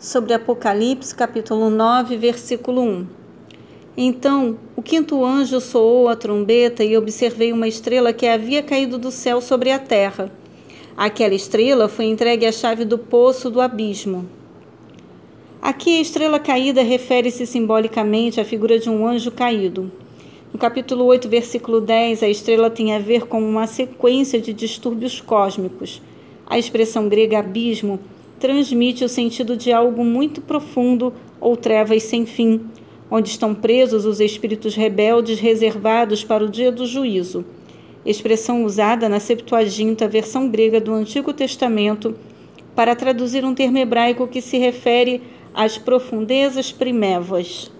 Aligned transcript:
sobre 0.00 0.32
Apocalipse, 0.32 1.14
capítulo 1.14 1.68
9, 1.68 2.16
versículo 2.16 2.80
1. 2.80 3.06
Então 3.94 4.56
o 4.74 4.80
quinto 4.80 5.22
anjo 5.22 5.60
soou 5.60 6.08
a 6.08 6.16
trombeta 6.16 6.82
e 6.82 6.96
observei 6.96 7.52
uma 7.52 7.68
estrela 7.68 8.10
que 8.10 8.26
havia 8.26 8.62
caído 8.62 8.96
do 8.96 9.10
céu 9.10 9.42
sobre 9.42 9.70
a 9.70 9.78
terra. 9.78 10.32
Aquela 10.96 11.34
estrela 11.34 11.86
foi 11.86 12.06
entregue 12.06 12.46
à 12.46 12.52
chave 12.52 12.86
do 12.86 12.96
poço 12.96 13.50
do 13.50 13.60
abismo. 13.60 14.26
Aqui 15.60 15.98
a 15.98 16.00
estrela 16.00 16.38
caída 16.38 16.80
refere-se 16.80 17.46
simbolicamente 17.46 18.40
à 18.40 18.44
figura 18.44 18.78
de 18.78 18.88
um 18.88 19.06
anjo 19.06 19.30
caído. 19.30 19.92
No 20.50 20.58
capítulo 20.58 21.04
8, 21.04 21.28
versículo 21.28 21.78
10, 21.78 22.22
a 22.22 22.28
estrela 22.30 22.70
tem 22.70 22.94
a 22.94 22.98
ver 22.98 23.26
com 23.26 23.38
uma 23.38 23.66
sequência 23.66 24.40
de 24.40 24.54
distúrbios 24.54 25.20
cósmicos. 25.20 26.00
A 26.46 26.58
expressão 26.58 27.06
grega 27.06 27.38
abismo 27.38 28.00
transmite 28.40 29.04
o 29.04 29.08
sentido 29.08 29.54
de 29.54 29.70
algo 29.70 30.02
muito 30.02 30.40
profundo 30.40 31.12
ou 31.38 31.56
trevas 31.56 32.02
sem 32.02 32.24
fim, 32.24 32.62
onde 33.10 33.28
estão 33.28 33.54
presos 33.54 34.06
os 34.06 34.18
espíritos 34.18 34.74
rebeldes 34.74 35.38
reservados 35.38 36.24
para 36.24 36.42
o 36.42 36.48
dia 36.48 36.72
do 36.72 36.86
juízo. 36.86 37.44
Expressão 38.04 38.64
usada 38.64 39.08
na 39.10 39.20
Septuaginta, 39.20 40.08
versão 40.08 40.48
grega 40.48 40.80
do 40.80 40.94
Antigo 40.94 41.34
Testamento, 41.34 42.16
para 42.74 42.96
traduzir 42.96 43.44
um 43.44 43.54
termo 43.54 43.76
hebraico 43.76 44.26
que 44.26 44.40
se 44.40 44.56
refere 44.56 45.20
às 45.52 45.76
profundezas 45.76 46.72
primevas. 46.72 47.70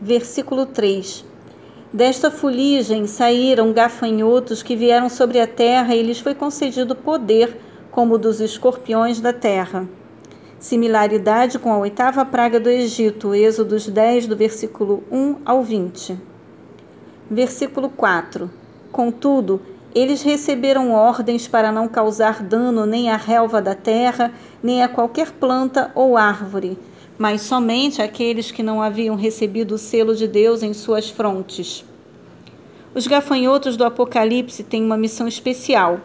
Versículo 0.00 0.64
3. 0.64 1.26
Desta 1.92 2.30
fuligem 2.30 3.06
saíram 3.06 3.70
gafanhotos 3.70 4.62
que 4.62 4.74
vieram 4.74 5.10
sobre 5.10 5.38
a 5.38 5.46
terra 5.46 5.94
e 5.94 6.02
lhes 6.02 6.20
foi 6.20 6.34
concedido 6.34 6.96
poder 6.96 7.54
como 7.92 8.16
dos 8.16 8.40
escorpiões 8.40 9.20
da 9.20 9.34
terra. 9.34 9.86
Similaridade 10.58 11.58
com 11.58 11.70
a 11.70 11.78
oitava 11.78 12.24
praga 12.24 12.58
do 12.58 12.70
Egito, 12.70 13.34
Êxodos 13.34 13.86
10, 13.86 14.26
do 14.26 14.36
versículo 14.36 15.04
1 15.10 15.36
ao 15.44 15.62
20. 15.62 16.18
Versículo 17.30 17.90
4. 17.90 18.50
Contudo, 18.90 19.60
eles 19.94 20.22
receberam 20.22 20.92
ordens 20.92 21.46
para 21.46 21.70
não 21.70 21.86
causar 21.86 22.42
dano 22.42 22.86
nem 22.86 23.10
à 23.10 23.16
relva 23.16 23.60
da 23.60 23.74
terra, 23.74 24.32
nem 24.62 24.82
a 24.82 24.88
qualquer 24.88 25.30
planta 25.32 25.92
ou 25.94 26.16
árvore, 26.16 26.78
mas 27.18 27.42
somente 27.42 28.00
aqueles 28.00 28.50
que 28.50 28.62
não 28.62 28.80
haviam 28.80 29.16
recebido 29.16 29.74
o 29.74 29.78
selo 29.78 30.16
de 30.16 30.26
Deus 30.26 30.62
em 30.62 30.72
suas 30.72 31.10
frontes. 31.10 31.84
Os 32.94 33.06
gafanhotos 33.06 33.76
do 33.76 33.84
Apocalipse 33.84 34.62
têm 34.62 34.82
uma 34.82 34.96
missão 34.96 35.28
especial 35.28 36.00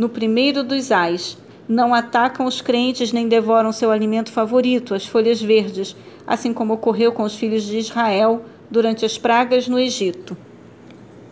no 0.00 0.08
primeiro 0.08 0.64
dos 0.64 0.90
ais. 0.90 1.36
Não 1.68 1.92
atacam 1.92 2.46
os 2.46 2.62
crentes 2.62 3.12
nem 3.12 3.28
devoram 3.28 3.70
seu 3.70 3.90
alimento 3.90 4.32
favorito, 4.32 4.94
as 4.94 5.04
folhas 5.04 5.42
verdes, 5.42 5.94
assim 6.26 6.54
como 6.54 6.72
ocorreu 6.72 7.12
com 7.12 7.22
os 7.22 7.36
filhos 7.36 7.64
de 7.64 7.76
Israel 7.76 8.42
durante 8.70 9.04
as 9.04 9.18
pragas 9.18 9.68
no 9.68 9.78
Egito. 9.78 10.34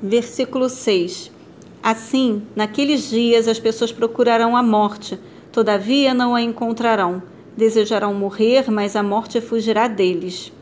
Versículo 0.03 0.69
6. 0.69 1.33
Assim, 1.83 2.43
naqueles 2.55 3.09
dias 3.09 3.49
as 3.49 3.59
pessoas 3.59 3.91
procurarão 3.91 4.55
a 4.55 4.63
morte, 4.63 5.19
todavia 5.51 6.13
não 6.13 6.35
a 6.35 6.43
encontrarão. 6.43 7.23
Desejarão 7.57 8.13
morrer, 8.13 8.71
mas 8.71 8.97
a 8.97 9.03
morte 9.03 9.41
fugirá 9.41 9.89
deles. 9.89 10.53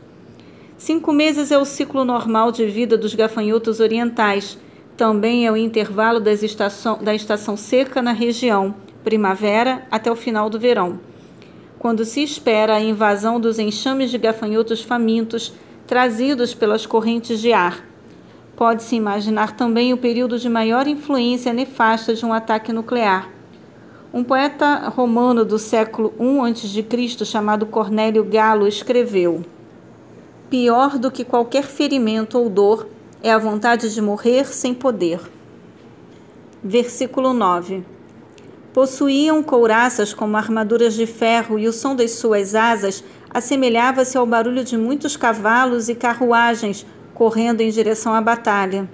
Cinco 0.77 1.11
meses 1.11 1.51
é 1.51 1.57
o 1.57 1.65
ciclo 1.65 2.05
normal 2.05 2.53
de 2.53 2.67
vida 2.67 2.97
dos 2.97 3.13
gafanhotos 3.13 3.81
orientais, 3.81 4.57
também 4.97 5.45
é 5.45 5.51
o 5.51 5.55
intervalo 5.55 6.19
estação, 6.27 6.97
da 6.99 7.13
estação 7.13 7.55
seca 7.55 8.01
na 8.01 8.11
região, 8.11 8.73
primavera 9.03 9.87
até 9.91 10.11
o 10.11 10.15
final 10.15 10.49
do 10.49 10.59
verão, 10.59 10.99
quando 11.77 12.03
se 12.03 12.23
espera 12.23 12.75
a 12.75 12.81
invasão 12.81 13.39
dos 13.39 13.59
enxames 13.59 14.09
de 14.09 14.17
gafanhotos 14.17 14.81
famintos 14.81 15.53
trazidos 15.85 16.55
pelas 16.55 16.87
correntes 16.87 17.39
de 17.39 17.53
ar. 17.53 17.85
Pode-se 18.55 18.95
imaginar 18.95 19.55
também 19.55 19.93
o 19.93 19.97
período 19.97 20.39
de 20.39 20.49
maior 20.49 20.87
influência 20.87 21.53
nefasta 21.53 22.15
de 22.15 22.25
um 22.25 22.33
ataque 22.33 22.73
nuclear. 22.73 23.29
Um 24.11 24.23
poeta 24.23 24.89
romano 24.89 25.45
do 25.45 25.59
século 25.59 26.11
I 26.19 26.49
a.C., 26.49 27.23
chamado 27.23 27.67
Cornélio 27.67 28.23
Galo, 28.23 28.67
escreveu: 28.67 29.45
Pior 30.49 30.97
do 30.97 31.11
que 31.11 31.23
qualquer 31.23 31.65
ferimento 31.65 32.39
ou 32.39 32.49
dor 32.49 32.96
é 33.27 33.31
a 33.31 33.37
vontade 33.37 33.93
de 33.93 34.01
morrer 34.01 34.45
sem 34.53 34.73
poder. 34.73 35.19
Versículo 36.63 37.33
9. 37.33 37.83
Possuíam 38.73 39.43
couraças 39.43 40.13
como 40.13 40.37
armaduras 40.37 40.93
de 40.93 41.05
ferro, 41.05 41.59
e 41.59 41.67
o 41.67 41.73
som 41.73 41.93
das 41.93 42.11
suas 42.11 42.55
asas 42.55 43.03
assemelhava-se 43.29 44.17
ao 44.17 44.25
barulho 44.25 44.63
de 44.63 44.77
muitos 44.77 45.17
cavalos 45.17 45.89
e 45.89 45.95
carruagens 45.95 46.85
correndo 47.13 47.59
em 47.59 47.69
direção 47.69 48.13
à 48.13 48.21
batalha. 48.21 48.89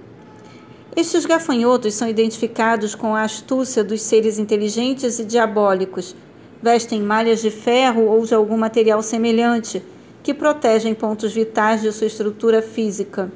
Estes 0.96 1.28
gafanhotos 1.28 1.94
são 1.94 2.08
identificados 2.10 2.96
com 2.96 3.16
a 3.16 3.22
astúcia 3.22 3.84
dos 3.84 4.02
seres 4.02 4.40
inteligentes 4.40 5.20
e 5.20 5.26
diabólicos. 5.26 6.16
Vestem 6.60 7.04
malhas 7.04 7.40
de 7.40 7.52
ferro 7.52 8.06
ou 8.06 8.26
de 8.26 8.34
algum 8.34 8.58
material 8.58 9.04
semelhante, 9.04 9.84
que 10.24 10.34
protegem 10.34 10.96
pontos 10.96 11.32
vitais 11.34 11.84
de 11.84 11.92
sua 11.92 12.08
estrutura 12.08 12.64
física. 12.64 13.32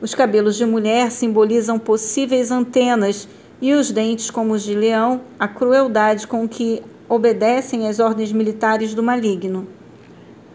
Os 0.00 0.14
cabelos 0.14 0.56
de 0.56 0.66
mulher 0.66 1.10
simbolizam 1.10 1.78
possíveis 1.78 2.50
antenas 2.50 3.26
e 3.62 3.72
os 3.72 3.90
dentes, 3.90 4.30
como 4.30 4.52
os 4.52 4.62
de 4.62 4.74
leão, 4.74 5.22
a 5.38 5.48
crueldade 5.48 6.26
com 6.26 6.46
que 6.46 6.82
obedecem 7.08 7.88
às 7.88 7.98
ordens 7.98 8.30
militares 8.30 8.94
do 8.94 9.02
maligno. 9.02 9.66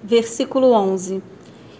Versículo 0.03 0.71
11. 0.73 1.23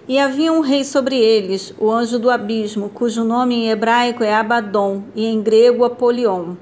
E 0.08 0.18
havia 0.18 0.52
um 0.52 0.62
rei 0.62 0.84
sobre 0.84 1.16
eles, 1.16 1.74
o 1.78 1.92
anjo 1.92 2.18
do 2.18 2.32
abismo, 2.32 2.90
cujo 2.90 3.24
nome 3.24 3.56
em 3.56 3.70
hebraico 3.70 4.24
é 4.24 4.34
Abaddon 4.34 5.04
e 5.16 5.28
em 5.28 5.42
grego 5.42 5.86
Apolion. 5.86 6.56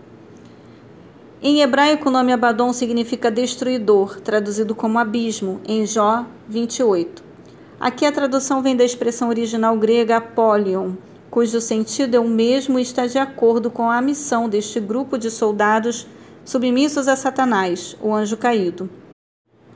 Em 1.42 1.62
hebraico, 1.62 2.09
o 2.09 2.12
nome 2.12 2.34
Abaddon 2.34 2.74
significa 2.74 3.32
destruidor, 3.32 4.20
traduzido 4.20 4.76
como 4.76 5.00
abismo, 5.00 5.62
em 5.66 5.86
Jó 5.86 6.26
28. 6.50 7.28
Aqui 7.79 8.06
a 8.06 8.12
tradução 8.12 8.62
vem 8.62 8.75
da 8.75 8.84
expressão 8.84 9.29
original 9.29 9.78
grega 9.78 10.17
apolion, 10.17 10.95
cujo 11.31 11.62
sentido 11.62 12.16
é 12.16 12.19
o 12.19 12.28
mesmo 12.28 12.78
e 12.78 12.81
está 12.81 13.07
de 13.07 13.17
acordo 13.17 13.72
com 13.72 13.90
a 13.90 14.01
missão 14.01 14.50
deste 14.50 14.81
grupo 14.81 15.17
de 15.17 15.31
soldados 15.31 16.06
submissos 16.44 17.07
a 17.07 17.16
Satanás, 17.16 17.95
o 18.01 18.13
anjo 18.13 18.35
caído. 18.35 18.90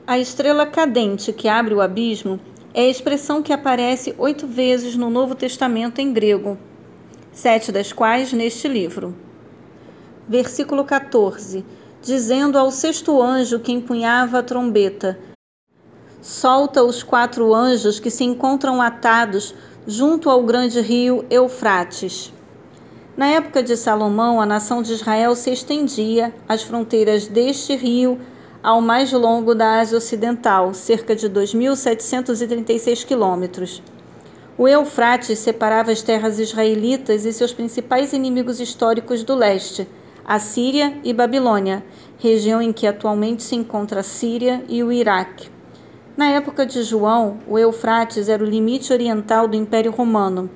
A 0.06 0.18
estrela 0.18 0.66
cadente 0.66 1.32
que 1.32 1.48
abre 1.48 1.72
o 1.72 1.80
abismo 1.80 2.38
é 2.74 2.82
a 2.82 2.90
expressão 2.90 3.42
que 3.42 3.54
aparece 3.54 4.14
oito 4.18 4.46
vezes 4.46 4.96
no 4.96 5.08
Novo 5.08 5.34
Testamento 5.34 5.98
em 5.98 6.12
grego, 6.12 6.58
sete 7.32 7.72
das 7.72 7.90
quais 7.90 8.34
neste 8.34 8.68
livro. 8.68 9.16
Versículo 10.28 10.84
14: 10.84 11.64
Dizendo 12.02 12.58
ao 12.58 12.70
sexto 12.70 13.22
anjo 13.22 13.60
que 13.60 13.72
empunhava 13.72 14.40
a 14.40 14.42
trombeta: 14.42 15.18
solta 16.24 16.82
os 16.82 17.02
quatro 17.02 17.54
anjos 17.54 18.00
que 18.00 18.10
se 18.10 18.24
encontram 18.24 18.80
atados 18.80 19.54
junto 19.86 20.30
ao 20.30 20.42
grande 20.42 20.80
rio 20.80 21.22
Eufrates. 21.28 22.32
Na 23.14 23.26
época 23.26 23.62
de 23.62 23.76
Salomão, 23.76 24.40
a 24.40 24.46
nação 24.46 24.80
de 24.80 24.94
Israel 24.94 25.36
se 25.36 25.50
estendia 25.50 26.34
às 26.48 26.62
fronteiras 26.62 27.26
deste 27.26 27.76
rio 27.76 28.18
ao 28.62 28.80
mais 28.80 29.12
longo 29.12 29.54
da 29.54 29.80
Ásia 29.80 29.98
Ocidental, 29.98 30.72
cerca 30.72 31.14
de 31.14 31.28
2.736 31.28 33.04
quilômetros. 33.04 33.82
O 34.56 34.66
Eufrates 34.66 35.38
separava 35.38 35.92
as 35.92 36.00
terras 36.00 36.38
israelitas 36.38 37.26
e 37.26 37.34
seus 37.34 37.52
principais 37.52 38.14
inimigos 38.14 38.60
históricos 38.60 39.22
do 39.22 39.34
leste, 39.34 39.86
a 40.24 40.38
Síria 40.38 40.96
e 41.04 41.12
Babilônia, 41.12 41.84
região 42.16 42.62
em 42.62 42.72
que 42.72 42.86
atualmente 42.86 43.42
se 43.42 43.54
encontra 43.54 44.00
a 44.00 44.02
Síria 44.02 44.64
e 44.70 44.82
o 44.82 44.90
Iraque. 44.90 45.52
Na 46.16 46.28
época 46.28 46.64
de 46.64 46.80
João, 46.84 47.38
o 47.44 47.58
Eufrates 47.58 48.28
era 48.28 48.42
o 48.42 48.46
limite 48.46 48.92
oriental 48.92 49.48
do 49.48 49.56
Império 49.56 49.90
Romano. 49.90 50.48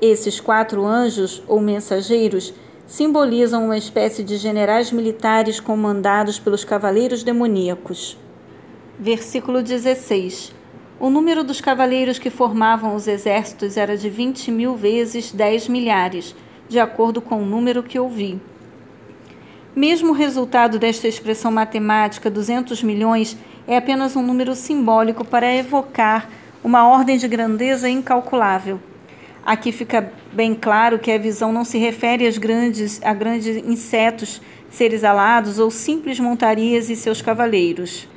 Esses 0.00 0.40
quatro 0.40 0.84
anjos, 0.84 1.40
ou 1.46 1.60
mensageiros, 1.60 2.52
simbolizam 2.84 3.66
uma 3.66 3.78
espécie 3.78 4.24
de 4.24 4.36
generais 4.36 4.90
militares 4.90 5.60
comandados 5.60 6.40
pelos 6.40 6.64
cavaleiros 6.64 7.22
demoníacos. 7.22 8.18
Versículo 8.98 9.62
16. 9.62 10.52
O 10.98 11.08
número 11.08 11.44
dos 11.44 11.60
cavaleiros 11.60 12.18
que 12.18 12.28
formavam 12.28 12.96
os 12.96 13.06
exércitos 13.06 13.76
era 13.76 13.96
de 13.96 14.10
20 14.10 14.50
mil 14.50 14.74
vezes 14.74 15.30
10 15.30 15.68
milhares, 15.68 16.34
de 16.68 16.80
acordo 16.80 17.20
com 17.20 17.40
o 17.40 17.46
número 17.46 17.84
que 17.84 18.00
ouvi. 18.00 18.40
Mesmo 19.76 20.10
o 20.10 20.14
resultado 20.14 20.76
desta 20.76 21.06
expressão 21.06 21.52
matemática, 21.52 22.28
200 22.28 22.82
milhões, 22.82 23.36
é 23.68 23.76
apenas 23.76 24.16
um 24.16 24.22
número 24.22 24.54
simbólico 24.54 25.24
para 25.24 25.54
evocar 25.54 26.28
uma 26.64 26.88
ordem 26.88 27.18
de 27.18 27.28
grandeza 27.28 27.88
incalculável. 27.88 28.80
Aqui 29.44 29.70
fica 29.70 30.10
bem 30.32 30.54
claro 30.54 30.98
que 30.98 31.12
a 31.12 31.18
visão 31.18 31.52
não 31.52 31.64
se 31.64 31.76
refere 31.78 32.26
às 32.26 32.38
grandes, 32.38 33.00
a 33.04 33.12
grandes 33.12 33.56
insetos, 33.56 34.40
seres 34.70 35.04
alados 35.04 35.58
ou 35.58 35.70
simples 35.70 36.18
montarias 36.18 36.88
e 36.88 36.96
seus 36.96 37.22
cavaleiros. 37.22 38.08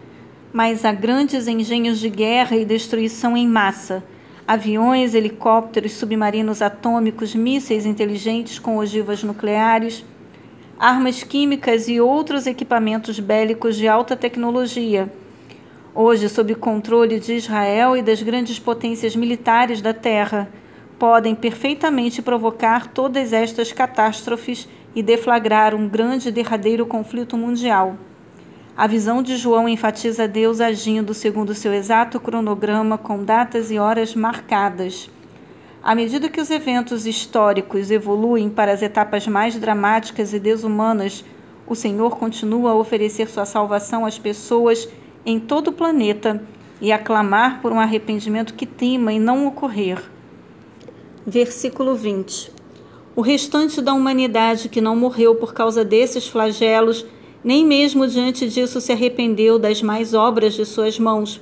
mas 0.53 0.83
há 0.83 0.91
grandes 0.91 1.47
engenhos 1.47 1.99
de 1.99 2.09
guerra 2.09 2.57
e 2.57 2.65
destruição 2.65 3.37
em 3.37 3.47
massa. 3.47 4.03
Aviões, 4.45 5.13
helicópteros, 5.13 5.93
submarinos 5.93 6.61
atômicos, 6.61 7.33
mísseis 7.33 7.85
inteligentes 7.85 8.59
com 8.59 8.77
ogivas 8.77 9.23
nucleares, 9.23 10.03
armas 10.77 11.23
químicas 11.23 11.87
e 11.87 12.01
outros 12.01 12.47
equipamentos 12.47 13.19
bélicos 13.19 13.77
de 13.77 13.87
alta 13.87 14.15
tecnologia. 14.15 15.09
Hoje, 15.93 16.29
sob 16.29 16.55
controle 16.55 17.19
de 17.19 17.33
Israel 17.33 17.97
e 17.97 18.01
das 18.01 18.23
grandes 18.23 18.57
potências 18.57 19.13
militares 19.13 19.81
da 19.81 19.93
Terra, 19.93 20.49
podem 20.97 21.35
perfeitamente 21.35 22.21
provocar 22.21 22.87
todas 22.87 23.33
estas 23.33 23.73
catástrofes 23.73 24.69
e 24.95 25.03
deflagrar 25.03 25.75
um 25.75 25.89
grande 25.89 26.29
e 26.29 26.31
derradeiro 26.31 26.85
conflito 26.85 27.35
mundial. 27.35 27.97
A 28.77 28.87
visão 28.87 29.21
de 29.21 29.35
João 29.35 29.67
enfatiza 29.67 30.29
Deus 30.29 30.61
agindo 30.61 31.13
segundo 31.13 31.53
seu 31.53 31.73
exato 31.73 32.21
cronograma 32.21 32.97
com 32.97 33.21
datas 33.21 33.69
e 33.69 33.77
horas 33.77 34.15
marcadas. 34.15 35.09
À 35.83 35.93
medida 35.93 36.29
que 36.29 36.39
os 36.39 36.49
eventos 36.49 37.05
históricos 37.05 37.91
evoluem 37.91 38.49
para 38.49 38.71
as 38.71 38.81
etapas 38.81 39.27
mais 39.27 39.57
dramáticas 39.57 40.33
e 40.33 40.39
desumanas, 40.39 41.25
o 41.67 41.75
Senhor 41.75 42.17
continua 42.17 42.71
a 42.71 42.75
oferecer 42.75 43.27
sua 43.27 43.45
salvação 43.45 44.05
às 44.05 44.17
pessoas 44.17 44.87
em 45.25 45.39
todo 45.39 45.69
o 45.69 45.73
planeta 45.73 46.43
e 46.81 46.91
a 46.91 46.97
clamar 46.97 47.61
por 47.61 47.71
um 47.71 47.79
arrependimento 47.79 48.53
que 48.53 48.65
tema 48.65 49.13
em 49.13 49.19
não 49.19 49.47
ocorrer. 49.47 50.01
Versículo 51.25 51.95
20. 51.95 52.51
O 53.15 53.21
restante 53.21 53.81
da 53.81 53.93
humanidade 53.93 54.69
que 54.69 54.81
não 54.81 54.95
morreu 54.95 55.35
por 55.35 55.53
causa 55.53 55.85
desses 55.85 56.27
flagelos, 56.27 57.05
nem 57.43 57.65
mesmo 57.65 58.07
diante 58.07 58.49
disso 58.49 58.81
se 58.81 58.91
arrependeu 58.91 59.59
das 59.59 59.81
mais 59.81 60.13
obras 60.13 60.53
de 60.53 60.65
suas 60.65 60.97
mãos, 60.97 61.39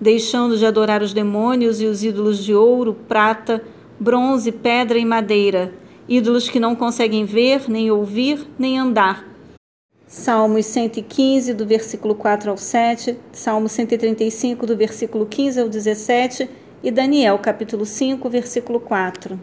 deixando 0.00 0.56
de 0.56 0.66
adorar 0.66 1.02
os 1.02 1.12
demônios 1.12 1.80
e 1.80 1.86
os 1.86 2.02
ídolos 2.02 2.42
de 2.42 2.54
ouro, 2.54 2.96
prata, 3.06 3.62
bronze, 4.00 4.50
pedra 4.50 4.98
e 4.98 5.04
madeira, 5.04 5.72
ídolos 6.08 6.48
que 6.48 6.58
não 6.58 6.74
conseguem 6.74 7.24
ver, 7.24 7.68
nem 7.68 7.90
ouvir, 7.90 8.44
nem 8.58 8.78
andar. 8.78 9.31
Salmos 10.12 10.66
115, 10.66 11.54
do 11.54 11.66
versículo 11.66 12.14
4 12.14 12.50
ao 12.50 12.58
7, 12.58 13.16
Salmo 13.32 13.66
135, 13.66 14.66
do 14.66 14.76
versículo 14.76 15.24
15 15.24 15.58
ao 15.58 15.70
17 15.70 16.50
e 16.82 16.90
Daniel 16.90 17.38
capítulo 17.38 17.86
5, 17.86 18.28
versículo 18.28 18.78
4. 18.78 19.40